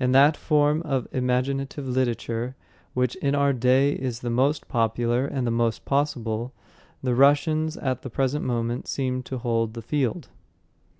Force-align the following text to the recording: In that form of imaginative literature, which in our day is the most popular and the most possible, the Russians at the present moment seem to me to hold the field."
In 0.00 0.10
that 0.10 0.36
form 0.36 0.82
of 0.82 1.06
imaginative 1.12 1.86
literature, 1.86 2.56
which 2.92 3.14
in 3.14 3.36
our 3.36 3.52
day 3.52 3.92
is 3.92 4.18
the 4.18 4.28
most 4.28 4.66
popular 4.66 5.26
and 5.26 5.46
the 5.46 5.52
most 5.52 5.84
possible, 5.84 6.52
the 7.04 7.14
Russians 7.14 7.76
at 7.76 8.02
the 8.02 8.10
present 8.10 8.44
moment 8.44 8.88
seem 8.88 9.22
to 9.22 9.34
me 9.34 9.38
to 9.38 9.42
hold 9.46 9.74
the 9.74 9.82
field." 9.82 10.28